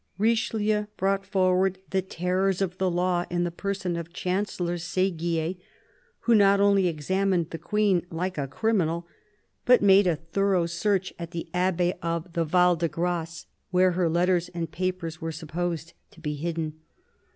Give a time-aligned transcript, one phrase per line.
[0.17, 5.53] Richelieu brought forward the terrors of the law in the person of Chancellor Seguier,
[6.21, 9.05] who not only examined the Queen" like a criminal,"
[9.63, 12.75] but made a thorough search at 270 CARDINAL DE RICHELIEU the Abbey of the Val
[12.75, 16.79] de Grace, where her letters and papers were supposed to be hidden.